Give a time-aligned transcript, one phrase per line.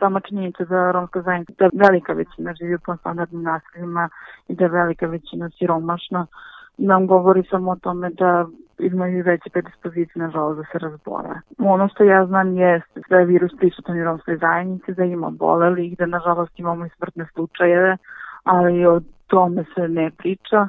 [0.00, 4.08] sama činjenica da romska zajednica, da velika većina živi po standardnim naseljima
[4.48, 6.26] i da velika većina siromašna,
[6.78, 8.46] nam govori samo o tome da
[8.78, 11.34] imaju veće predispozicije, nažalost, da se razbole.
[11.58, 15.86] Ono što ja znam je da je virus prisutan u romskoj zajednici, da ima boleli
[15.86, 17.96] i da, nažalost, imamo i smrtne slučajeve,
[18.44, 20.68] ali o tome se ne priča.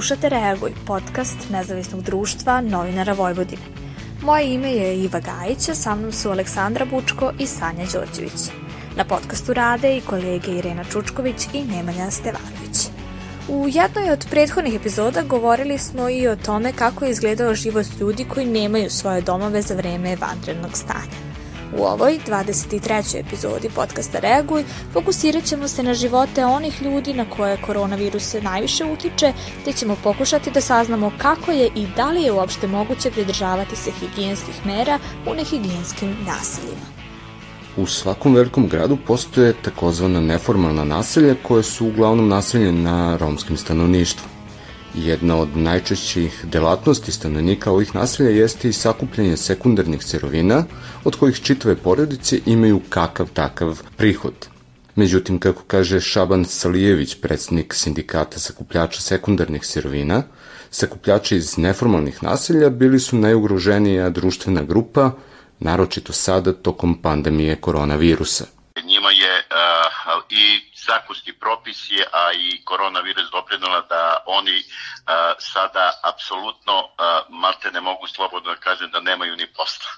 [0.00, 3.62] Slušate Reaguj, podcast nezavisnog društva novinara Vojvodine.
[4.22, 8.50] Moje ime je Iva Gajić, a sa mnom su Aleksandra Bučko i Sanja Đorđević.
[8.96, 12.88] Na podcastu rade i kolege Irena Čučković i Nemanja Stevanović.
[13.48, 18.24] U jednoj od prethodnih epizoda govorili smo i o tome kako je izgledao život ljudi
[18.24, 21.29] koji nemaju svoje domove za vreme vanrednog stanja.
[21.78, 23.20] U ovoj 23.
[23.20, 29.32] epizodi podcasta Reaguj fokusirat ćemo se na živote onih ljudi na koje koronavirus najviše utiče,
[29.64, 33.90] te ćemo pokušati da saznamo kako je i da li je uopšte moguće pridržavati se
[33.90, 34.98] higijenskih mera
[35.30, 36.86] u nehigijenskim naseljima.
[37.76, 44.29] U svakom velikom gradu postoje takozvana neformalna naselja koje su uglavnom naseljene na romskim stanovništvu.
[44.94, 50.64] Jedna od najčešćih delatnosti stanovnika ovih naselja jeste i sakupljanje sekundarnih sirovina,
[51.04, 54.48] od kojih čitave porodice imaju kakav takav prihod.
[54.94, 60.22] Međutim, kako kaže Šaban Salijević, predsednik sindikata sakupljača sekundarnih sirovina,
[60.70, 65.12] sakupljači iz neformalnih naselja bili su najugroženija društvena grupa,
[65.58, 68.44] naročito sada tokom pandemije koronavirusa.
[68.84, 74.58] Njima je uh, i zakonski propisi, a i koronavirus doprinula da oni
[75.06, 76.76] a, sada apsolutno
[77.28, 79.92] malte ne mogu slobodno da kažem da nemaju ni posla.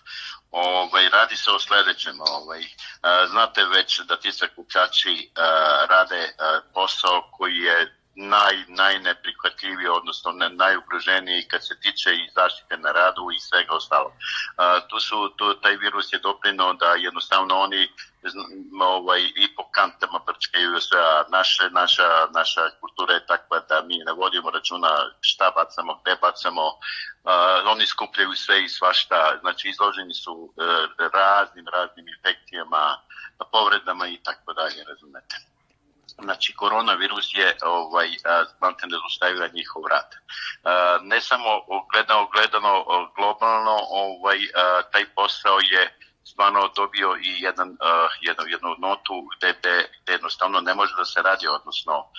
[0.51, 2.17] Ovaj, radi se o sledećem.
[2.21, 2.63] Ovaj,
[3.03, 10.33] a, znate već da ti sakupljači a, rade a, posao koji je naj, najneprihvatljiviji, odnosno
[10.51, 14.13] najugroženiji kad se tiče i zaštite na radu i svega ostalo.
[14.57, 17.89] A, tu su, tu, taj virus je doprinuo da jednostavno oni
[18.81, 23.99] ovaj, i po kantama brčkaju sve, a naše, naša, naša kultura je takva da mi
[24.07, 24.89] ne vodimo računa
[25.21, 30.53] šta bacamo, gde bacamo, uh, oni skupljaju sve i svašta, znači izloženi su uh,
[31.13, 32.99] raznim, raznim infekcijama,
[33.53, 35.52] povredama i tako dalje, razumete.
[36.23, 38.09] Znači, koronavirus je ovaj,
[38.59, 40.11] znate, ne zustavila njihov rad.
[41.03, 41.49] Ne samo
[41.93, 42.85] gledano, gledano
[43.17, 44.39] globalno, ovaj,
[44.93, 50.75] taj posao je stvarno dobio i jedan, uh, jednu, jednu notu gde, gde, jednostavno ne
[50.75, 52.11] može da se radi, odnosno uh,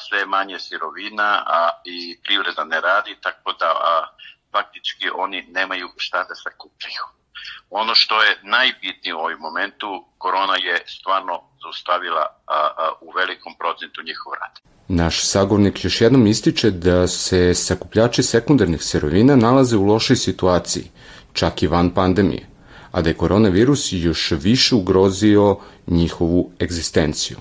[0.00, 4.06] sve manje sirovina a, i privreda ne radi, tako da a,
[4.52, 7.21] faktički oni nemaju šta da sakupljaju.
[7.70, 13.54] Ono što je najbitnije u ovom momentu, korona je stvarno zaustavila a, a, u velikom
[13.58, 14.54] procentu njihov rad.
[14.88, 20.90] Naš sagovornik još jednom ističe da se sakupljači sekundarnih sirovina nalaze u lošoj situaciji,
[21.32, 22.52] čak i van pandemije
[22.92, 27.36] a da je koronavirus još više ugrozio njihovu egzistenciju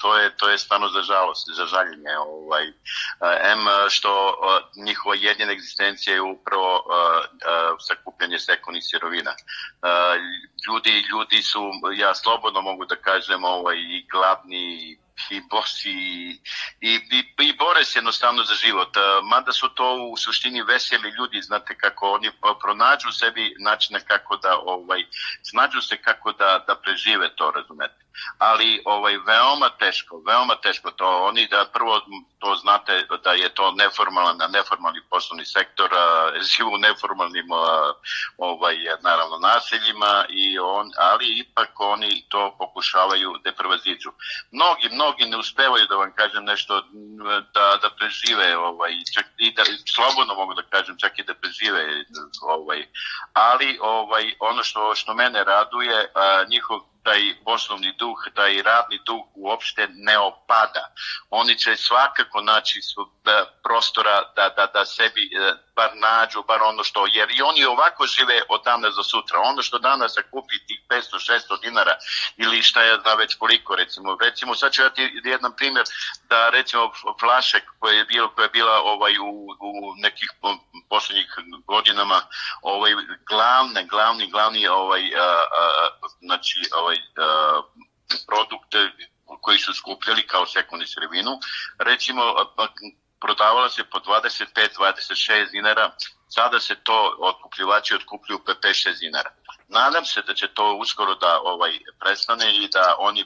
[0.00, 2.16] to je to je stvarno za žalost, za žaljenje.
[2.18, 2.66] Ovaj
[3.52, 4.34] em što
[4.76, 6.84] njihova jedina egzistencija je upravo
[7.78, 9.34] sakupljanje sekundarnih sirovina.
[10.66, 14.98] Ljudi ljudi su ja slobodno mogu da kažem ovaj i gladni
[15.30, 16.40] i bosi i,
[16.80, 18.96] i, i bore se jednostavno za život.
[19.22, 24.58] Mada su to u suštini veseli ljudi, znate kako oni pronađu sebi načine kako da
[24.58, 25.04] ovaj
[25.42, 28.02] snađu se kako da da prežive to, razumete
[28.38, 31.08] ali ovaj veoma teško, veoma teško to.
[31.28, 32.00] Oni da prvo
[32.38, 35.90] to znate da je to neformalan, neformalni poslovni sektor,
[36.56, 37.46] živu neformalnim
[38.38, 44.10] ovaj naravno naseljima i on, ali ipak oni to pokušavaju da prevaziđu.
[44.50, 46.82] Mnogi, mnogi ne uspevaju da vam kažem nešto
[47.54, 49.62] da, da prežive ovaj čak i da
[49.94, 52.04] slobodno mogu da kažem čak i da prežive
[52.42, 52.86] ovaj
[53.32, 56.12] ali ovaj ono što što mene raduje
[56.48, 60.84] njihov taj poslovni duh, taj radni duh uopšte ne opada.
[61.30, 66.84] Oni će svakako naći e, prostora da, da, da sebi e, bar nađu, bar ono
[66.84, 69.40] što, jer i oni ovako žive od dana za sutra.
[69.40, 71.94] Ono što danas se kupi tih 500-600 dinara
[72.36, 74.16] ili šta je zna već koliko, recimo.
[74.20, 75.84] Recimo, sad ću ja ti jedan primjer
[76.28, 80.30] da recimo flašek koja je bila, koja je bila ovaj, u, u nekih
[80.88, 81.26] poslednjih
[81.66, 82.20] godinama
[82.62, 82.92] ovaj,
[83.28, 85.88] glavne, glavni, glavni ovaj, a, a,
[86.20, 87.62] znači, ovaj, a,
[88.26, 88.78] produkte
[89.40, 91.30] koji su skupljali kao sekundarnu sirovinu.
[91.78, 92.22] Recimo,
[93.20, 95.90] prodavala se po 25-26 dinara,
[96.28, 99.30] sada se to otkupljivači otkupljuju po 5-6 dinara.
[99.68, 103.24] Nadam se da će to uskoro da ovaj prestane i da oni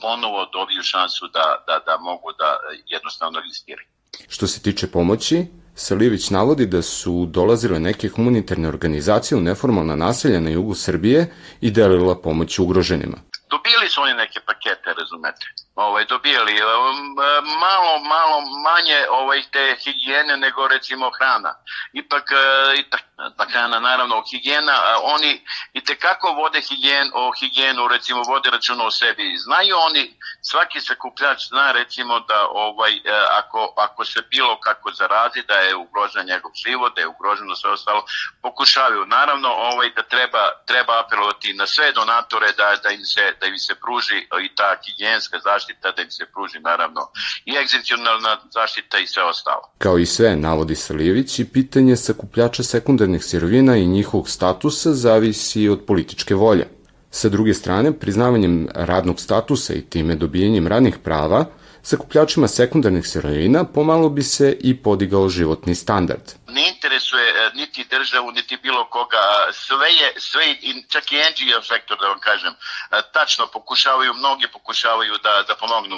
[0.00, 3.88] ponovo dobiju šansu da, da, da mogu da jednostavno riskiraju.
[4.28, 5.46] Što se tiče pomoći,
[5.78, 11.70] Salivić navodi da su dolazile neke humanitarne organizacije u neformalna naselja na jugu Srbije i
[11.70, 13.16] delila pomoć ugroženima.
[13.50, 15.46] Dobili su oni neke pakete, razumete
[15.76, 17.14] ovaj, dobijali um,
[17.60, 18.36] malo, malo
[18.68, 21.52] manje ovaj, te higijene nego recimo hrana.
[21.92, 22.82] Ipak e, i
[23.16, 24.72] ta hrana, naravno, higijena,
[25.02, 25.40] oni
[25.72, 29.36] i tekako vode higijen, o higijenu, recimo, vode računa o sebi.
[29.44, 33.00] Znaju oni, svaki sakupljač zna recimo da ovaj, e,
[33.40, 37.70] ako, ako se bilo kako zarazi, da je ugrožen njegov život, da je ugroženo sve
[37.70, 38.04] ostalo,
[38.42, 39.06] pokušavaju.
[39.06, 43.58] Naravno, ovaj, da treba, treba apelovati na sve donatore da, da, im se, da im
[43.58, 47.02] se pruži i ta higijenska zaštita da im se pruži naravno
[47.44, 49.62] i egzistencionalna zaštita i sve ostalo.
[49.78, 52.62] Kao i sve, navodi Salijević, i pitanje sakupljača
[53.06, 56.66] sekundarnih sirovina i njihovog statusa zavisi od političke volje.
[57.10, 61.44] Sa druge strane, priznavanjem radnog statusa i time dobijenjem radnih prava,
[61.82, 66.34] sakupljačima sekundarnih sirovina pomalo bi se i podigao životni standard.
[66.48, 70.42] Ne interesuje e, niti državu, niti bilo koga, sve je, sve,
[70.88, 75.96] čak i NGO sektor, da vam kažem, e, tačno pokušavaju, mnogi pokušavaju da, da pomognu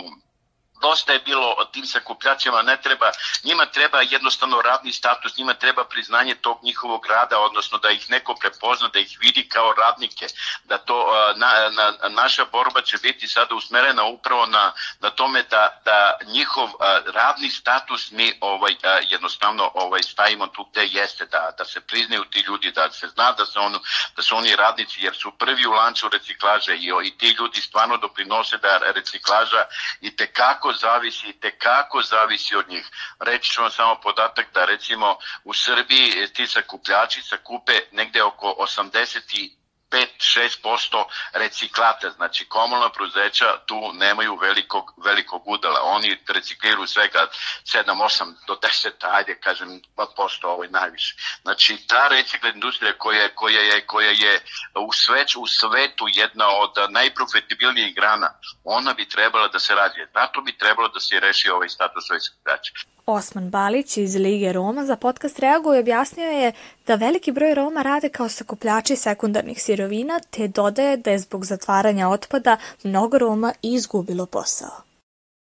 [0.80, 3.10] dosta je bilo o tim sakupljačima, ne treba,
[3.44, 8.34] njima treba jednostavno radni status, njima treba priznanje tog njihovog rada, odnosno da ih neko
[8.34, 10.26] prepozna, da ih vidi kao radnike,
[10.64, 15.80] da to na, na, naša borba će biti sada usmerena upravo na, na tome da,
[15.84, 16.70] da njihov
[17.14, 18.74] radni status mi ovaj
[19.10, 23.32] jednostavno ovaj stavimo tu gde jeste, da, da se priznaju ti ljudi, da se zna
[23.32, 23.78] da se, on,
[24.16, 27.96] da su oni radnici, jer su prvi u lancu reciklaže i, i ti ljudi stvarno
[27.96, 29.64] doprinose da reciklaža
[30.00, 32.90] i tekako kako zavisi, te kako zavisi od njih.
[33.20, 39.50] Reći ću vam samo podatak da recimo u Srbiji ti sakupljači sakupe negde oko 80
[39.90, 47.26] 5-6% reciklata, znači komunalna preduzeća tu nemaju velikog, velikog udela, oni recikliraju svega
[47.64, 51.14] 7-8 do 10, ajde kažem 2% ovaj najviše.
[51.42, 54.40] Znači ta recikla industrija koja, koja, je, koja je
[54.74, 58.30] u, sveć, u svetu jedna od najprofitabilnijih grana,
[58.64, 60.10] ona bi trebala da se razvije.
[60.14, 62.97] Zato bi trebalo da se reši ovaj status sakupljača.
[63.10, 66.52] Osman Balić iz Lige Roma za podcast Reago i objasnio je
[66.86, 72.08] da veliki broj Roma rade kao sakupljači sekundarnih sirovina, te dodaje da je zbog zatvaranja
[72.08, 74.82] otpada mnogo Roma izgubilo posao.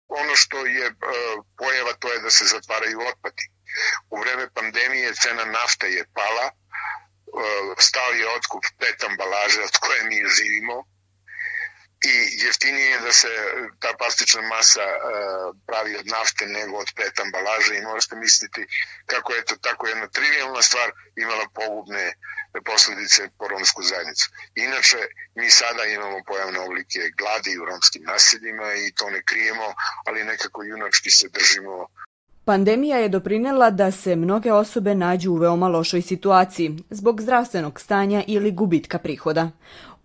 [0.08, 0.96] Ono što je uh,
[1.58, 3.44] pojava to je da se zatvaraju otpadi.
[4.10, 10.04] U vreme pandemije cena nafte je pala, uh, stao je otkup pet ambalaže od koje
[10.10, 10.76] mi živimo,
[12.12, 13.28] i jeftinije je da se
[13.80, 18.62] ta plastična masa uh, pravi od nafte nego od pet ambalaže i možete misliti
[19.06, 22.14] kako je to tako jedna trivialna stvar imala pogubne
[22.66, 24.26] posledice po romsku zajednicu.
[24.56, 24.98] Inače,
[25.36, 29.74] mi sada imamo pojavne oblike gladi u romskim naseljima i to ne krijemo,
[30.06, 31.88] ali nekako junački se držimo
[32.46, 38.24] Pandemija je doprinela da se mnoge osobe nađu u veoma lošoj situaciji zbog zdravstvenog stanja
[38.28, 39.52] ili gubitka prihoda.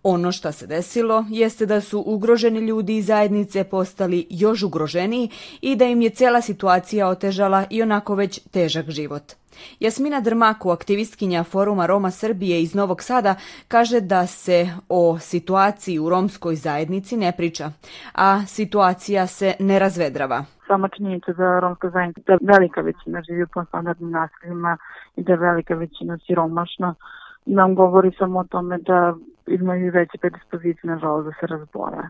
[0.03, 5.29] Ono što se desilo jeste da su ugroženi ljudi i zajednice postali još ugroženiji
[5.61, 9.23] i da im je cela situacija otežala i onako već težak život.
[9.79, 13.35] Jasmina Drmaku, aktivistkinja Foruma Roma Srbije iz Novog Sada,
[13.67, 17.71] kaže da se o situaciji u romskoj zajednici ne priča,
[18.15, 20.45] a situacija se ne razvedrava.
[20.67, 24.77] Sama činjenica da romska zajednica, da velika većina živi po standardnim naseljima
[25.15, 26.95] i da velika većina siromašna,
[27.45, 29.15] nam govori samo o tome da
[29.47, 32.03] imaju veće predispozicije, nažalost, da se razbole.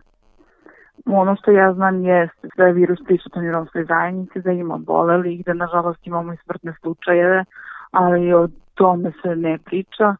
[1.06, 5.34] Ono što ja znam jeste da je virus prisutan u romskoj zajednici, da ima boleli
[5.34, 7.44] i da nažalost imamo i smrtne slučajeve,
[7.90, 10.16] ali o tome se ne priča.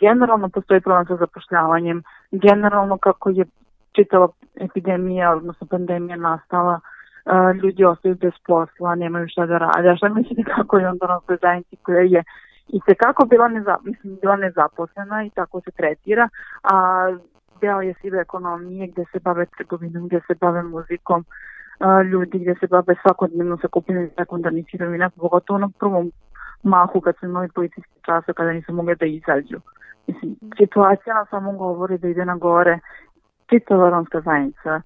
[0.00, 2.02] Generalno postoji problem sa zapošljavanjem.
[2.30, 3.44] Generalno kako je
[3.92, 6.80] čitava epidemija, odnosno pandemija nastala,
[7.62, 9.88] ljudi ostaju bez posla, nemaju šta da rade.
[9.88, 12.24] A šta mislite kako je onda romskoj zajednici koja je
[12.68, 16.28] i se kako bila, neza, mislim, bila nezaposlena i tako se tretira,
[16.62, 17.06] a
[17.60, 21.24] deo je sive ekonomije gde se bave trgovinom, gde se bave muzikom,
[21.78, 26.12] a, ljudi gde se bave svakodnevno sakupljenjem sekundarnih sirovina, pogotovo na prvom
[26.62, 29.58] mahu kad su imali policijski časa kada nisu mogli da izađu.
[30.06, 32.78] Mislim, situacija nam samo govori da ide na gore.
[33.50, 34.80] Čitava romska zajednica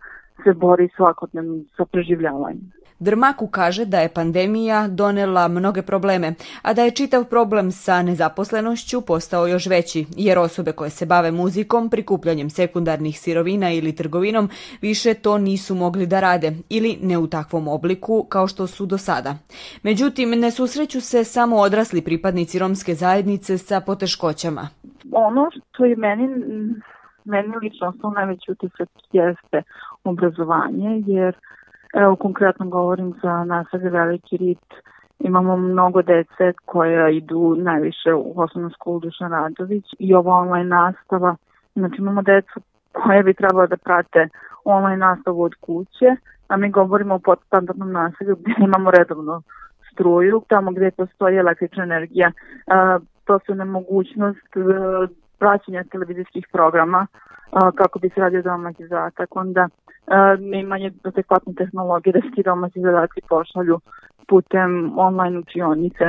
[0.45, 2.73] se bori svakodnevno sa preživljavanjem.
[3.01, 9.01] Drmaku kaže da je pandemija donela mnoge probleme, a da je čitav problem sa nezaposlenošću
[9.01, 14.49] postao još veći, jer osobe koje se bave muzikom, prikupljanjem sekundarnih sirovina ili trgovinom
[14.83, 18.99] više to nisu mogli da rade ili ne u takvom obliku kao što su do
[18.99, 19.35] sada.
[19.83, 24.69] Međutim, ne susreću se samo odrasli pripadnici romske zajednice sa poteškoćama.
[25.13, 26.29] ono što je meni
[27.25, 29.63] meni lično ostao najveći utisak jeste
[30.05, 31.37] obrazovanje, jer
[31.95, 34.75] evo konkretno govorim za naselje Veliki Rit,
[35.19, 41.37] imamo mnogo dece koja idu najviše u osnovnu školu Dušan Radović i ova online nastava,
[41.75, 42.61] znači imamo decu
[42.93, 44.29] koje bi trebalo da prate
[44.65, 46.17] online nastavu od kuće,
[46.49, 49.43] a mi govorimo o podstandardnom naselju gde imamo redovno
[49.93, 52.33] struju, tamo gde postoji električna energija,
[53.25, 54.61] to su nemogućnost e,
[55.39, 57.07] praćenja televizijskih programa
[57.75, 59.69] kako bi se radio domaći zadatak, onda
[60.39, 63.81] nemanje adekvatne tehnologije da se ti domaći zadaci pošalju
[64.29, 66.05] putem online učionice.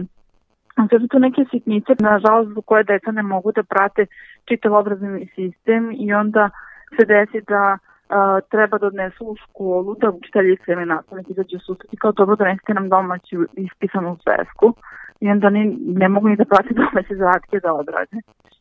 [0.89, 4.05] Sve su to neke sitnice, nažalost, zbog koje deca ne mogu da prate
[4.45, 6.50] čitav obrazovni sistem i onda
[6.95, 7.77] se desi da
[8.09, 12.74] a, treba da odnesu u školu, da učiteljice ili nastavnik izađe sustati kao dobro donesite
[12.74, 14.74] nam domaću ispisanu svesku
[15.19, 18.17] i onda ni, ne mogu ni da prati domaće zadatke da odrade.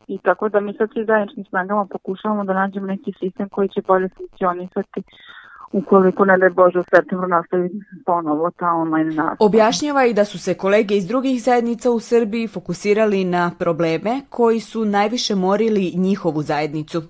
[0.09, 3.81] I tako da mi sad svi zajedničnim snagama pokušavamo da nađemo neki sistem koji će
[3.87, 5.03] bolje funkcionisati
[5.71, 7.69] ukoliko ne daj Bože u septembru nastavi
[8.05, 9.35] ponovo ta online nastava.
[9.39, 14.59] Objašnjava i da su se kolege iz drugih zajednica u Srbiji fokusirali na probleme koji
[14.59, 17.01] su najviše morili njihovu zajednicu.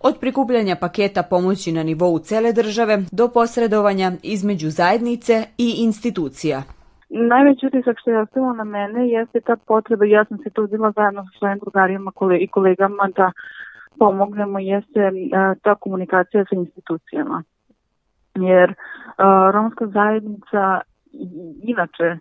[0.00, 6.62] Od prikupljanja paketa pomoći na nivou cele države do posredovanja između zajednice i institucija.
[7.08, 11.22] Najveći utisak što je ostalo na mene jeste ta potreba, ja sam se trudila zajedno
[11.22, 13.32] sa svojim drugarima i kolegama da
[13.98, 15.10] pomognemo, jeste
[15.62, 17.42] ta komunikacija sa institucijama.
[18.34, 18.74] Jer
[19.52, 20.80] romska zajednica
[21.62, 22.18] inače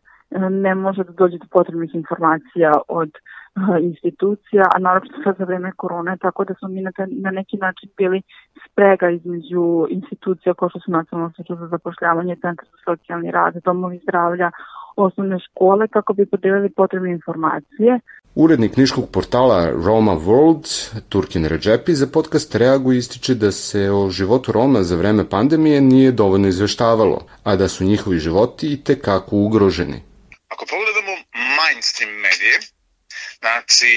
[0.50, 3.12] ne može da dođe do potrebnih informacija od
[3.92, 7.90] institucija, a naravno sad za vreme korone, tako da smo mi na, na neki način
[7.98, 8.22] bili
[8.66, 14.00] sprega između institucija kao što su Nacionalna služba za zapošljavanje, Centar za socijalni rad, domovi
[14.04, 14.52] zdravlja,
[14.96, 18.00] osnovne škole kako bi podelili potrebne informacije.
[18.36, 20.66] Urednik niškog portala Roma World,
[21.10, 26.12] Turkin Ređepi, za podcast Reagu ističe da se o životu Roma za vreme pandemije nije
[26.12, 30.00] dovoljno izveštavalo, a da su njihovi životi i tekako ugroženi.
[30.50, 31.14] Ako pogledamo
[31.60, 32.75] mainstream medije,
[33.46, 33.94] znači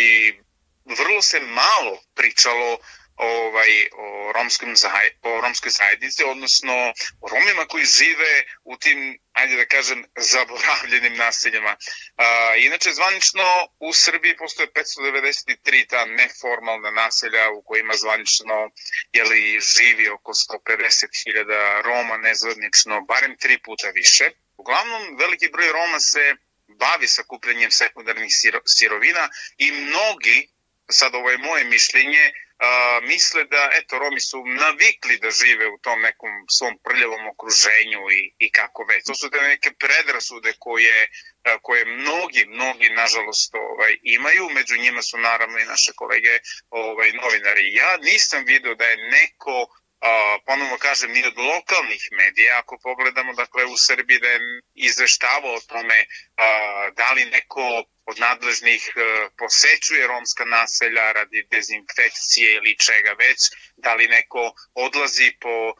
[0.98, 2.78] vrlo se malo pričalo
[3.18, 4.74] ovaj, o, romskom
[5.22, 6.74] o romskoj zajednici, odnosno
[7.20, 11.76] o Romima koji žive u tim, ajde da kažem, zaboravljenim naseljima.
[12.16, 13.44] A, inače, zvanično
[13.78, 18.70] u Srbiji postoje 593 ta neformalna naselja u kojima zvanično
[19.12, 24.30] jeli, živi oko 150.000 Roma, nezvanično barem tri puta više.
[24.56, 26.34] Uglavnom, veliki broj Roma se
[26.78, 28.32] bavi sakupljanjem sekundarnih
[28.66, 30.48] sirovina i mnogi,
[30.90, 35.78] sad ovo je moje mišljenje, a, misle da, eto, Romi su navikli da žive u
[35.78, 39.04] tom nekom svom prljavom okruženju i, i kako već.
[39.04, 41.08] To su te neke predrasude koje,
[41.44, 44.48] a, koje mnogi, mnogi, nažalost, ovaj, imaju.
[44.50, 46.38] Među njima su naravno i naše kolege
[46.70, 47.74] ovaj, novinari.
[47.74, 49.66] Ja nisam video da je neko
[50.00, 54.40] a, ponovno kažem, ni od lokalnih medija, ako pogledamo, dakle, u Srbiji da je
[54.74, 62.54] izveštavao o tome a, da li neko od nadležnih e, posećuje romska naselja radi dezinfekcije
[62.54, 63.40] ili čega već,
[63.76, 65.74] da li neko odlazi po uh,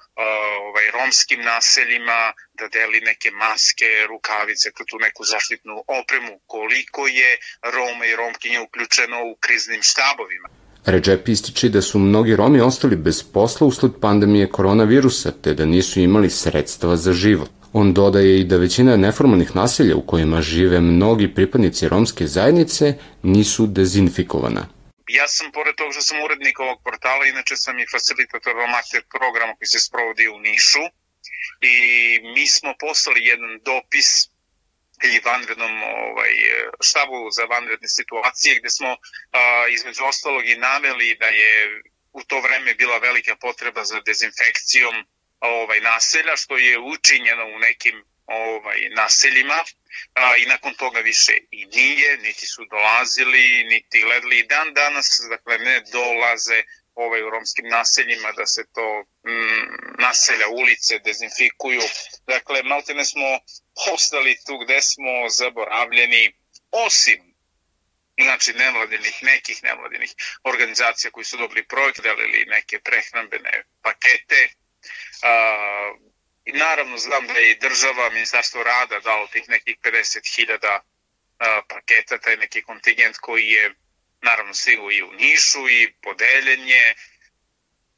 [0.60, 8.06] ovaj, romskim naseljima da deli neke maske, rukavice, tu neku zaštitnu opremu, koliko je Roma
[8.06, 10.48] i Romkinja uključeno u kriznim štabovima.
[10.90, 16.00] Redžep ističe da su mnogi Romi ostali bez posla usled pandemije koronavirusa, te da nisu
[16.00, 17.50] imali sredstva za život.
[17.72, 23.66] On dodaje i da većina neformalnih naselja u kojima žive mnogi pripadnici romske zajednice nisu
[23.66, 24.66] dezinfikovana.
[25.08, 29.52] Ja sam, pored toga što sam urednik ovog portala, inače sam i facilitator Romaster programa
[29.58, 30.84] koji se sprovodi u Nišu
[31.72, 31.76] i
[32.34, 34.08] mi smo poslali jedan dopis
[35.06, 36.32] i vanrednom ovaj,
[36.80, 38.96] štabu za vanredne situacije gde smo
[39.32, 44.94] a, između ostalog i naveli da je u to vreme bila velika potreba za dezinfekcijom
[45.40, 49.64] ovaj naselja što je učinjeno u nekim ovaj naseljima
[50.14, 54.38] a, i nakon toga više i nije, niti su dolazili, niti gledali.
[54.38, 56.62] I dan danas, dakle ne dolaze
[57.04, 61.82] ovaj, u romskim naseljima da se to mm, naselja, ulice dezinfikuju.
[62.26, 63.28] Dakle, malte ne smo
[63.94, 66.32] ostali tu gde smo zaboravljeni,
[66.70, 67.20] osim
[68.22, 70.10] znači nevladinih, nekih nevladinih
[70.44, 74.48] organizacija koji su dobri projekt, delili neke prehrambene pakete,
[75.22, 75.94] A,
[76.44, 80.80] I naravno znam da je i država, ministarstvo rada dalo tih nekih 50.000
[81.68, 83.74] paketa, taj neki kontingent koji je
[84.22, 86.94] naravno stigao i u Nišu i podeljen je.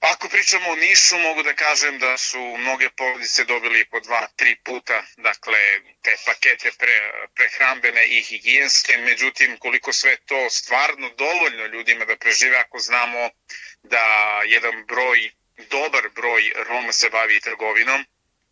[0.00, 4.56] Ako pričamo o Nišu, mogu da kažem da su mnoge porodice dobili po dva, tri
[4.64, 5.58] puta, dakle,
[6.02, 12.56] te pakete pre, prehrambene i higijenske, međutim, koliko sve to stvarno dovoljno ljudima da prežive,
[12.56, 13.30] ako znamo
[13.82, 14.04] da
[14.46, 15.30] jedan broj,
[15.70, 18.04] dobar broj Roma se bavi trgovinom,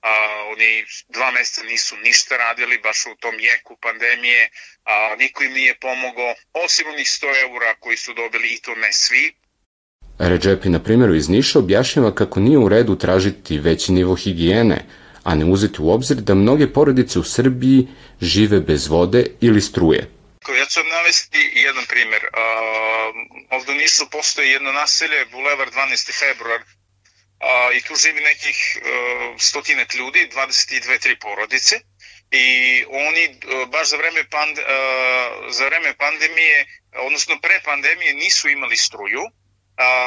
[0.09, 0.13] a,
[0.53, 0.71] oni
[1.09, 4.51] dva meseca nisu ništa radili, baš u tom jeku pandemije,
[4.85, 8.93] a, niko im nije pomogao, osim onih 100 eura koji su dobili i to ne
[8.93, 9.35] svi,
[10.19, 14.87] Ređepi na primjeru iz Niša objašnjava kako nije u redu tražiti veći nivo higijene,
[15.25, 17.89] a ne uzeti u obzir da mnoge porodice u Srbiji
[18.21, 20.11] žive bez vode ili struje.
[20.59, 22.23] Ja ću vam navesti jedan primjer.
[22.25, 22.31] Uh,
[23.51, 26.19] ovde u Nišu postoje jedno naselje, Bulevar 12.
[26.23, 26.61] februar,
[27.41, 31.81] uh, i tu živi nekih uh, stotinak ljudi, 22-3 porodice,
[32.31, 34.65] i oni uh, baš za vreme, pand, uh,
[35.51, 39.23] za vreme pandemije, odnosno pre pandemije nisu imali struju,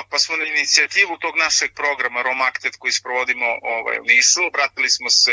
[0.09, 5.31] pa smo na inicijativu tog našeg programa Romaktet koji sprovodimo ovaj, u obratili smo se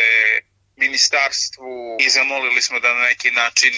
[0.78, 3.72] ministarstvu i zamolili smo da na neki način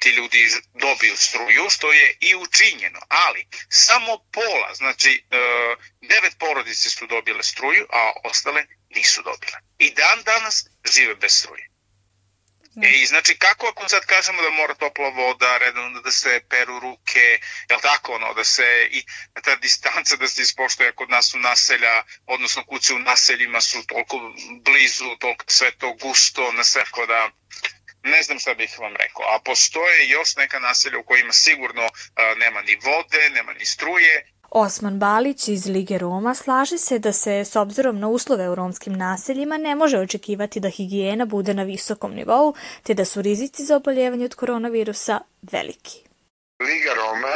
[0.00, 5.36] ti ljudi dobiju struju, što je i učinjeno, ali samo pola, znači e,
[6.00, 9.58] devet porodice su dobile struju, a ostale nisu dobile.
[9.78, 11.73] I dan danas žive bez struje.
[12.82, 16.78] E, I znači kako ako sad kažemo da mora topla voda, redovno da se peru
[16.78, 17.38] ruke,
[17.70, 19.04] jel tako ono, da se i
[19.44, 24.16] ta distanca da se ispoštuje kod nas u naselja, odnosno kuće u naseljima su toliko
[24.64, 27.30] blizu, toliko sve to gusto, na sve da
[28.02, 29.24] ne znam šta bih vam rekao.
[29.34, 31.82] A postoje još neka naselja u kojima sigurno
[32.14, 37.12] a, nema ni vode, nema ni struje, Osman Balić iz Lige Roma slaže se da
[37.12, 41.62] se, s obzirom na uslove u romskim naseljima, ne može očekivati da higijena bude na
[41.62, 45.98] visokom nivou, te da su rizici za oboljevanje od koronavirusa veliki.
[46.60, 47.34] Liga Roma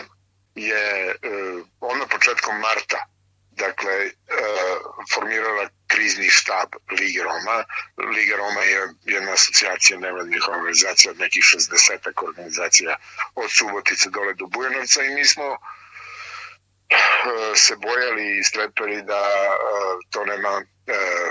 [0.54, 3.06] je uh, ono početkom marta
[3.50, 4.10] dakle, uh,
[5.14, 6.68] formirala krizni štab
[7.00, 7.56] Lige Roma.
[8.14, 12.96] Liga Roma je jedna asocijacija nevladnih organizacija nekih 60 organizacija
[13.34, 15.56] od Subotice dole do Bujanovca i mi smo
[17.64, 19.20] se bojali i strepeli da e,
[20.10, 20.62] to nema e,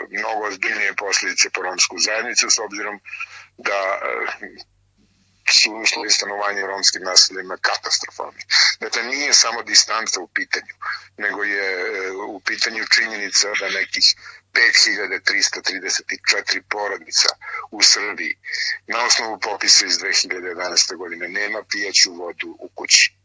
[0.10, 3.00] mnogo ozbiljnije posljedice po romsku zajednicu s obzirom
[3.58, 4.00] da e,
[5.52, 8.42] su uslovi stanovanja u romskim naseljima katastrofalni.
[8.80, 10.74] Dakle, nije samo distanca u pitanju,
[11.18, 14.16] nego je u pitanju činjenica da nekih
[14.54, 17.30] 5334 porodica
[17.72, 18.38] u Srbiji
[18.88, 20.96] na osnovu popisa iz 2011.
[20.96, 23.17] godine nema pijaću vodu u kući.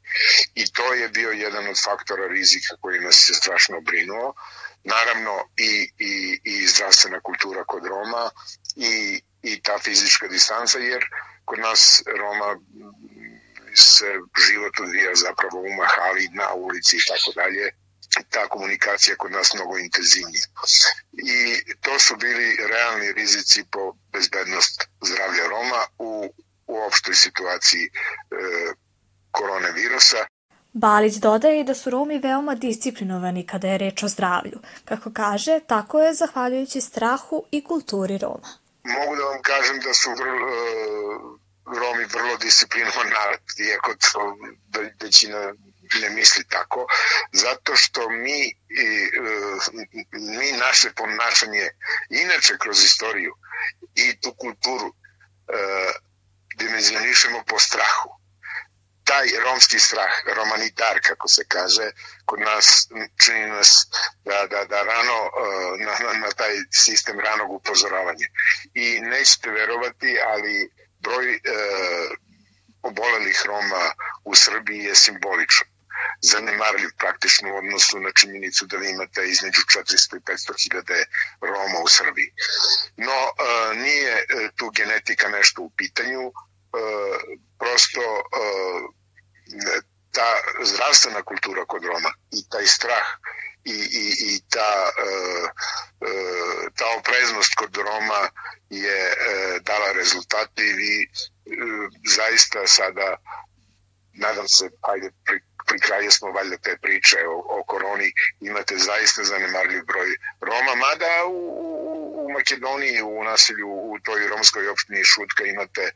[0.55, 4.35] I to je bio jedan od faktora rizika koji nas se strašno brinuo.
[4.85, 8.31] Naravno i, i, i zdravstvena kultura kod Roma
[8.77, 11.05] i, i ta fizička distanca, jer
[11.45, 12.57] kod nas Roma
[13.75, 14.07] se
[14.49, 17.73] život odvija zapravo u mahali, na ulici i tako dalje
[18.31, 20.47] ta komunikacija kod nas mnogo intenzivnija.
[21.13, 26.35] I to su bili realni rizici po bezbednost zdravlja Roma u,
[26.67, 27.91] u opštoj situaciji e,
[29.33, 30.27] koronavirusa.
[30.73, 34.59] Balić dodaje da su Romi veoma disciplinovani kada je reč o zdravlju.
[34.85, 38.49] Kako kaže, tako je zahvaljujući strahu i kulturi Roma.
[38.85, 44.37] Mogu da vam kažem da su vrlo, uh, Romi vrlo disciplinovan narod, iako to
[45.01, 45.53] većina
[46.03, 46.87] ne misli tako,
[47.33, 48.55] zato što mi,
[49.23, 49.63] uh,
[50.13, 51.69] mi naše ponašanje
[52.11, 53.35] inače kroz istoriju
[53.95, 54.95] i tu kulturu uh,
[56.59, 58.22] dimenzionišemo po strahu
[59.13, 61.91] taj romski strah, romanitar, kako se kaže,
[62.25, 62.89] kod nas
[63.25, 63.71] čini nas
[64.25, 68.27] da, da, da rano uh, na, na, taj sistem ranog upozoravanja.
[68.75, 70.71] I nećete verovati, ali
[71.01, 71.43] broj uh,
[72.83, 73.85] obolelih Roma
[74.25, 75.69] u Srbiji je simboličan
[76.23, 81.05] zanemarljiv praktično u odnosu na činjenicu da vi imate između 400 i 500 hiljade
[81.41, 82.31] Roma u Srbiji.
[82.97, 86.33] No, uh, nije tu genetika nešto u pitanju,
[87.59, 88.01] prosto
[90.13, 90.29] ta
[90.63, 93.09] zdravstvena kultura kod Roma i taj strah
[93.65, 94.91] i, i, i ta,
[96.77, 98.29] ta opreznost kod Roma
[98.71, 99.15] je
[99.61, 101.11] dala rezultate i vi
[102.17, 103.17] zaista sada
[104.15, 109.25] nadam se, ajde, pri, pri kraju smo valjda te priče o, o koroni, imate zaista
[109.25, 111.39] zanemarljiv broj Roma, mada u,
[112.25, 115.91] u Makedoniji, u naselju, u toj romskoj opštini Šutka imate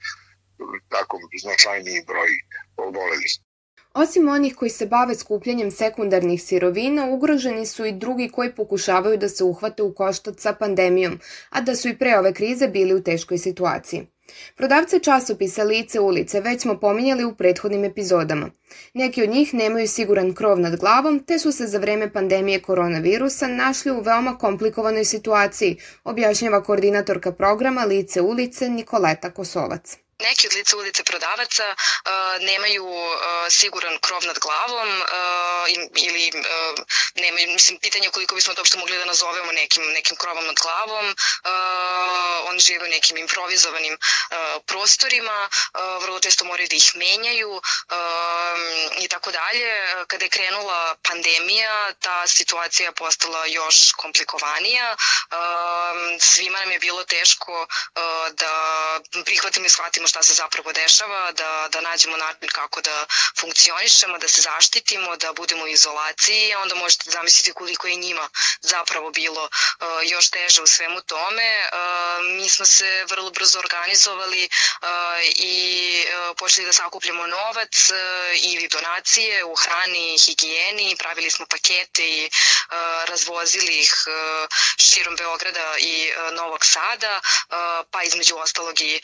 [0.88, 2.30] tako značajniji broj
[2.76, 3.32] obolelih.
[3.96, 9.28] Osim onih koji se bave skupljanjem sekundarnih sirovina, ugroženi su i drugi koji pokušavaju da
[9.28, 11.18] se uhvate u koštac sa pandemijom,
[11.50, 14.06] a da su i pre ove krize bili u teškoj situaciji.
[14.56, 18.50] Prodavce časopisa Lice ulice već smo pominjali u prethodnim epizodama.
[18.94, 23.48] Neki od njih nemaju siguran krov nad glavom, te su se za vreme pandemije koronavirusa
[23.48, 30.05] našli u veoma komplikovanoj situaciji, objašnjava koordinatorka programa Lice ulice Nikoleta Kosovac.
[30.18, 33.16] Neki od lica ulice prodavaca uh, nemaju uh,
[33.50, 35.06] siguran krov nad glavom uh,
[35.94, 40.46] ili uh, nemaju, mislim, pitanje koliko bismo to uopšte mogli da nazovemo nekim, nekim krovom
[40.46, 41.06] nad glavom.
[41.06, 47.50] Uh, oni žive u nekim improvizovanim uh, prostorima, uh, vrlo često moraju da ih menjaju
[47.50, 47.62] uh,
[48.98, 49.70] i tako dalje.
[50.06, 54.96] Kada je krenula pandemija, ta situacija je postala još komplikovanija.
[54.96, 55.36] Uh,
[56.20, 58.54] svima nam je bilo teško uh, da
[59.24, 63.06] prihvatimo i shvatimo vidimo šta se zapravo dešava, da, da nađemo način kako da
[63.40, 68.28] funkcionišemo, da se zaštitimo, da budemo u izolaciji, onda možete zamisliti koliko je njima
[68.62, 71.48] zapravo bilo uh, još teže u svemu tome.
[71.62, 74.88] Uh, mi smo se vrlo brzo organizovali uh,
[75.36, 77.90] i počeli da sakupljamo novac
[78.42, 82.30] ili donacije u hrani, higijeni, pravili smo pakete i
[83.06, 83.94] razvozili ih
[84.78, 87.20] širom Beograda i Novog Sada,
[87.90, 89.00] pa između ostalog i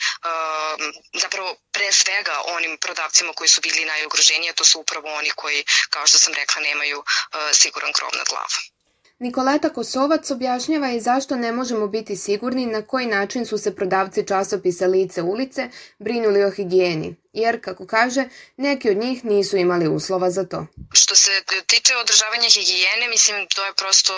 [1.13, 6.07] zapravo pre svega onim prodavcima koji su bili najugroženiji, to su upravo oni koji, kao
[6.07, 7.05] što sam rekla, nemaju uh,
[7.53, 8.73] siguran krov nad glavom.
[9.19, 14.27] Nikoleta Kosovac objašnjava i zašto ne možemo biti sigurni na koji način su se prodavci
[14.27, 18.25] časopisa Lice ulice brinuli o higijeni, jer, kako kaže,
[18.57, 20.67] neki od njih nisu imali uslova za to.
[20.93, 21.31] Što se
[21.67, 24.13] tiče održavanja higijene, mislim, to je prosto,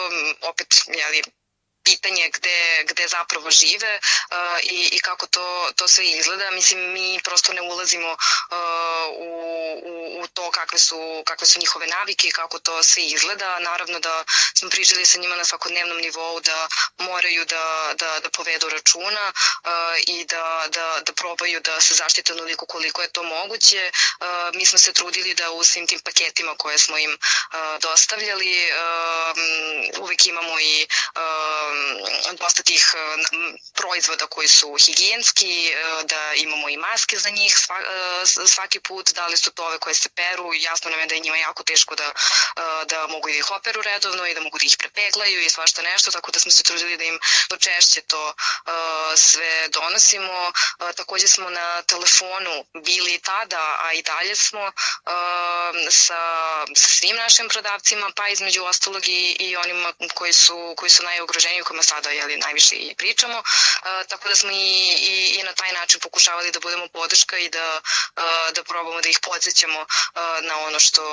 [0.50, 1.22] opet, jeli,
[1.86, 6.52] pitanje gde, gde zapravo žive uh, i, i kako to, to sve izgleda.
[6.52, 8.18] Mislim, mi prosto ne ulazimo uh,
[9.18, 9.30] u,
[9.92, 13.60] u, u to kakve su, kakve su njihove navike i kako to sve izgleda.
[13.60, 14.24] Naravno da
[14.58, 16.68] smo pričali sa njima na svakodnevnom nivou da
[16.98, 19.72] moraju da, da, da povedu računa uh,
[20.08, 23.92] i da, da, da probaju da se zaštite onoliko koliko je to moguće.
[24.20, 28.54] Uh, mi smo se trudili da u svim tim paketima koje smo im uh, dostavljali
[28.72, 31.75] uh, uvek imamo i uh,
[32.40, 32.94] dosta tih
[33.74, 35.72] proizvoda koji su higijenski,
[36.04, 37.58] da imamo i maske za njih
[38.48, 41.22] svaki put, da li su to ove koje se peru, jasno nam je da je
[41.22, 42.12] njima jako teško da,
[42.86, 46.12] da mogu da ih operu redovno i da mogu da ih prepeglaju i svašta nešto,
[46.12, 48.34] tako da smo se trudili da im to češće to
[49.16, 50.52] sve donosimo.
[50.96, 54.72] Takođe smo na telefonu bili tada, a i dalje smo
[55.90, 56.20] sa,
[56.76, 61.64] sa svim našim prodavcima, pa između ostalog i, i onima koji su, koji su najugroženiji
[61.66, 63.38] kojima sada jeli, najviše i pričamo,
[64.10, 64.72] tako da smo i,
[65.12, 67.68] i, i na taj način pokušavali da budemo podrška i da,
[68.56, 69.86] da probamo da ih podsjećamo
[70.50, 71.04] na ono što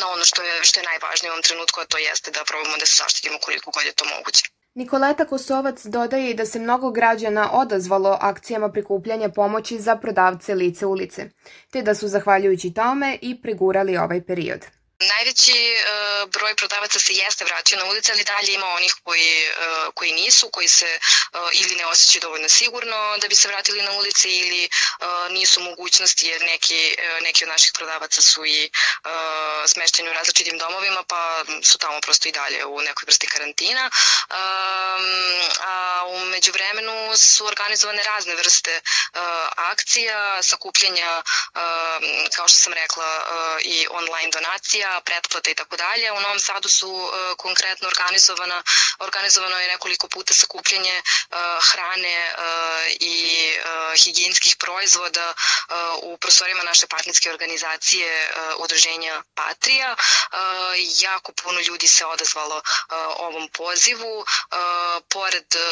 [0.00, 2.76] na ono što je, što je najvažnije u ovom trenutku, a to jeste da probamo
[2.76, 4.42] da se zaštitimo koliko god je to moguće.
[4.74, 11.26] Nikoleta Kosovac dodaje da se mnogo građana odazvalo akcijama prikupljanja pomoći za prodavce lice ulice,
[11.70, 14.60] te da su zahvaljujući tome i pregurali ovaj period.
[15.08, 19.92] Najveći uh, broj prodavaca se jeste vratio na ulice, ali dalje ima onih koji, uh,
[19.94, 20.98] koji nisu, koji se
[21.32, 24.68] uh, ili ne osjećaju dovoljno sigurno da bi se vratili na ulice ili
[25.30, 28.70] nisu mogućnosti jer neki, neki od naših prodavaca su i
[29.66, 33.90] smešteni u različitim domovima pa su tamo prosto i dalje u nekoj vrsti karantina.
[33.90, 35.06] Um,
[35.60, 38.80] a umeđu vremenu su organizovane razne vrste
[39.56, 41.62] akcija, sakupljenja, uh,
[42.36, 43.24] kao što sam rekla,
[43.60, 46.12] i online donacija, pretplata i tako dalje.
[46.12, 48.62] U Novom Sadu su uh, konkretno organizovana,
[48.98, 51.36] organizovano je nekoliko puta sakupljanje uh,
[51.70, 52.42] hrane uh,
[53.00, 59.96] i uh, higijenskih proizvoda uh, u prostorijama naše partnerske organizacije uh, udruženja Patrija.
[59.96, 60.38] Uh,
[61.00, 62.62] jako puno ljudi se odazvalo uh,
[63.16, 64.18] ovom pozivu.
[64.18, 65.62] Uh, pored uh,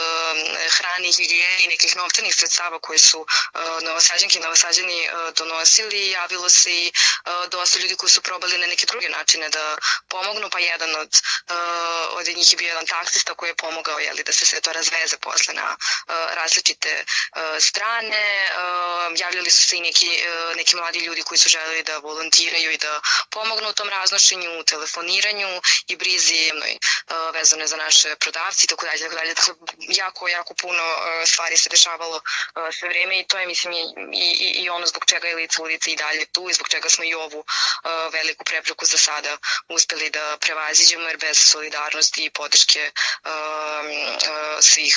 [0.76, 6.10] hrane i higijene i nekih novčanih sredstava koje su uh, novosađanke i novosađani uh, donosili,
[6.10, 9.76] javilo se i uh, dosta ljudi koji su probali na neke druge načine da
[10.08, 11.12] pomognu, pa jedan od,
[11.48, 14.72] uh, od njih je bio jedan taksista koji je pomogao jeli, da se sve to
[14.72, 18.24] razveze posle na uh, različite uh, strane.
[18.50, 22.70] Uh, javljali su se i neki, uh, neki mladi ljudi koji su želeli da volontiraju
[22.70, 28.68] i da pomognu u tom raznošenju, telefoniranju i brizi uh, vezane za naše prodavci i
[28.68, 29.34] tako dalje, tako dalje.
[29.34, 29.54] Dakle,
[29.88, 33.84] jako, jako puno uh, stvari se dešavalo uh, sve vreme i to je, mislim, i,
[34.12, 37.04] i, i ono zbog čega je lica ulica i dalje tu i zbog čega smo
[37.04, 39.36] i ovu uh, veliku prepreku za sada
[39.68, 44.96] uspeli da prevaziđemo, jer bez solidarnosti i podrške uh, uh, svih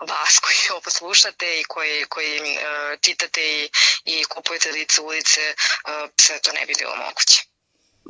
[0.00, 3.70] vas koji ovo slušate i koji, koji uh, čitate i,
[4.04, 7.48] i kupujete lice ulice, uh, sve to ne bi bilo moguće.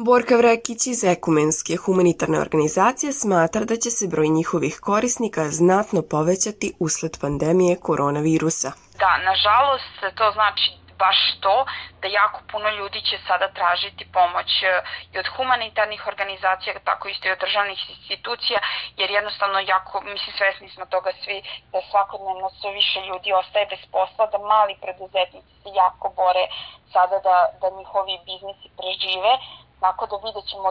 [0.07, 6.73] Borka Vrekić iz Ekumenske humanitarne organizacije smatra da će se broj njihovih korisnika znatno povećati
[6.79, 8.73] usled pandemije koronavirusa.
[8.99, 11.66] Da, nažalost, to znači baš to
[12.02, 14.82] da jako puno ljudi će sada tražiti pomoć e,
[15.12, 18.58] i od humanitarnih organizacija, tako isto i od državnih institucija,
[18.96, 23.82] jer jednostavno jako, mislim, svesni smo toga svi da svakodnevno sve više ljudi ostaje bez
[23.92, 26.44] posla, da mali preduzetnici se jako bore
[26.92, 29.32] sada da, da njihovi biznisi prežive,
[29.81, 30.69] Tako da vidjet ćemo,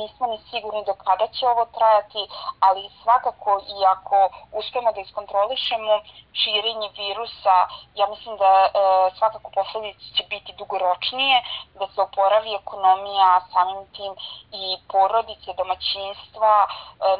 [0.00, 2.22] nismo ni sigurni do kada će ovo trajati,
[2.60, 5.94] ali svakako i ako uspemo da iskontrolišemo
[6.40, 7.56] širenje virusa,
[7.94, 8.70] ja mislim da e,
[9.18, 11.36] svakako posledice će biti dugoročnije,
[11.78, 14.12] da se oporavi ekonomija, samim tim
[14.52, 16.68] i porodice, domaćinstva, e,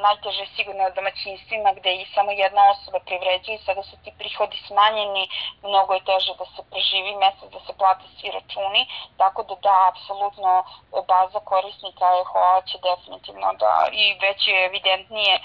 [0.07, 5.29] najteže sigurno domaćinstvima gde i samo jedna osoba privređuje, sada su ti prihodi smanjeni,
[5.63, 8.83] mnogo je teže da se preživi mesec, da se plate svi računi,
[9.17, 10.65] tako da da, apsolutno
[11.09, 15.41] baza korisnika EHO će definitivno da i već je evidentnije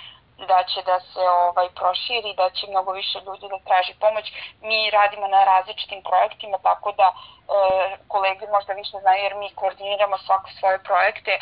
[0.48, 4.26] da će da se ovaj proširi, da će mnogo više ljudi da traži pomoć.
[4.62, 7.14] Mi radimo na različitim projektima, tako da
[8.14, 11.34] kolege možda više znaju jer mi koordiniramo svako svoje projekte,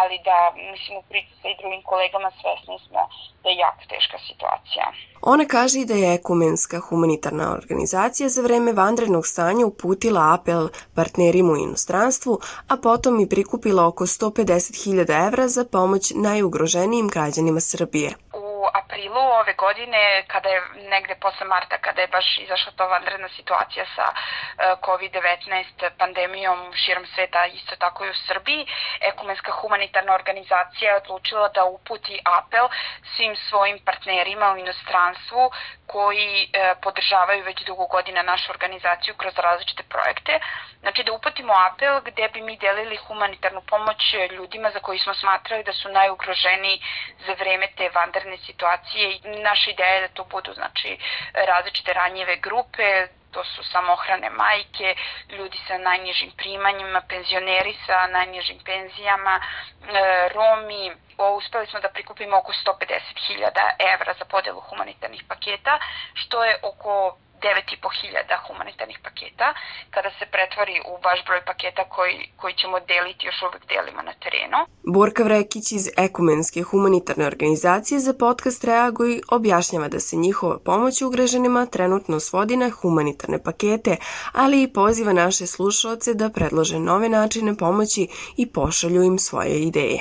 [0.00, 0.38] ali da,
[0.72, 3.00] mislim, u priči sa i drugim kolegama svesni smo
[3.42, 4.84] da je jako teška situacija.
[5.22, 11.52] Ona kaže i da je ekumenska humanitarna organizacija za vreme vanrednog stanja uputila apel partnerima
[11.52, 12.38] u inostranstvu,
[12.72, 18.10] a potom i prikupila oko 150.000 evra za pomoć najugroženijim građanima Srbije.
[18.42, 23.28] U aprilu ove godine, kada je negde posle marta, kada je baš izašla to vanredna
[23.28, 28.66] situacija sa e, COVID-19 pandemijom širom sveta, isto tako i u Srbiji,
[29.00, 32.68] Ekumenska humanitarna organizacija je odlučila da uputi apel
[33.16, 35.50] svim svojim partnerima u inostranstvu
[35.86, 40.40] koji e, podržavaju već dugo godina našu organizaciju kroz različite projekte.
[40.80, 45.64] Znači da uputimo apel gde bi mi delili humanitarnu pomoć ljudima za koji smo smatrali
[45.64, 46.82] da su najugroženiji
[47.26, 49.18] za vreme te vanredne situacije.
[49.42, 50.98] Naša ideja je da to budu znači,
[51.32, 53.06] različite ranjive grupe,
[53.36, 54.94] to su samohrane majke,
[55.28, 60.92] ljudi sa najnižim primanjima, penzioneri sa najnižim penzijama, e, Romi,
[61.36, 65.78] uspeli smo da prikupimo oko 150.000 evra za podelu humanitarnih paketa,
[66.14, 69.54] što je oko 9.500 humanitarnih paketa,
[69.90, 74.12] kada se pretvori u baš broj paketa koji, koji ćemo deliti, još uvek delimo na
[74.22, 74.58] terenu.
[74.96, 81.66] Borka Vrekić iz Ekumenske humanitarne organizacije za podcast Reaguj objašnjava da se njihova pomoć ugraženima
[81.66, 83.96] trenutno svodi na humanitarne pakete,
[84.32, 90.00] ali i poziva naše slušalce da predlože nove načine pomoći i pošalju im svoje ideje.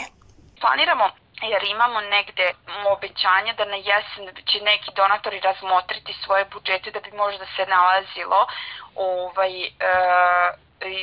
[0.62, 2.54] Planiramo jer imamo negde
[2.86, 8.48] obećanje da na jesen će neki donatori razmotriti svoje budžete da bi možda se nalazilo
[8.96, 9.70] ovaj, e,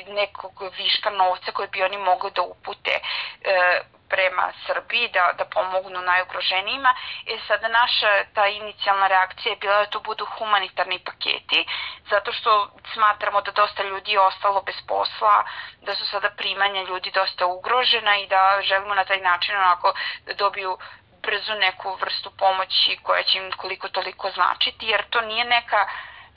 [0.08, 3.80] nekog viška novca koje bi oni mogli da upute e,
[4.12, 6.94] prema Srbiji, da, da pomognu najugroženijima.
[7.26, 11.66] E sada naša ta inicijalna reakcija je bila da to budu humanitarni paketi,
[12.10, 15.44] zato što smatramo da dosta ljudi je ostalo bez posla,
[15.86, 19.94] da su sada primanja ljudi dosta ugrožena i da želimo na taj način onako
[20.26, 20.78] da dobiju
[21.22, 25.86] brzo neku vrstu pomoći koja će im koliko toliko značiti, jer to nije neka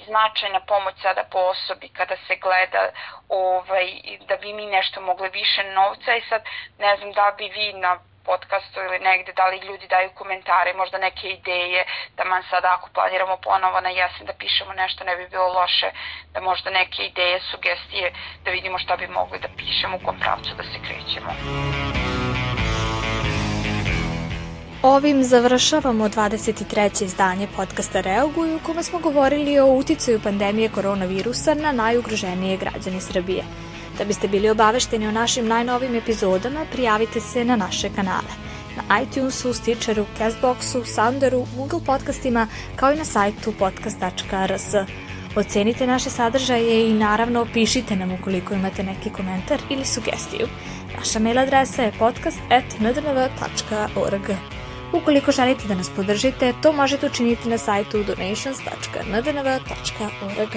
[0.06, 2.90] značajna pomoć sada po osobi kada se gleda
[3.30, 3.88] ovaj,
[4.28, 6.42] da bi mi nešto mogli više novca i sad
[6.80, 10.98] ne znam da bi vi na podcastu ili negde, da li ljudi daju komentare, možda
[10.98, 11.86] neke ideje,
[12.18, 15.90] da man sada ako planiramo ponovo na jesen da pišemo nešto, ne bi bilo loše
[16.34, 20.52] da možda neke ideje, sugestije, da vidimo šta bi mogli da pišemo, u kom pravcu
[20.58, 21.32] da se krećemo.
[24.86, 27.06] Ovim završavamo 23.
[27.06, 33.44] izdanje podcasta Reaguju u kome smo govorili o uticaju pandemije koronavirusa na najugroženije građane Srbije.
[33.98, 38.28] Da biste bili obavešteni o našim najnovim epizodama, prijavite se na naše kanale.
[38.78, 44.74] Na iTunesu, Stitcheru, Castboxu, Sounderu, Google podcastima, kao i na sajtu podcast.rs.
[45.36, 50.48] Ocenite naše sadržaje i naravno pišite nam ukoliko imate neki komentar ili sugestiju.
[50.98, 54.55] Naša mail adresa je podcast.ndnv.org.
[54.96, 60.56] Ukoliko želite da nas podržite, to možete učiniti na sajtu donations.ndnv.org.